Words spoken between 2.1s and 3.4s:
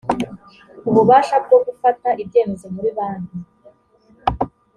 ibyemezo muri banki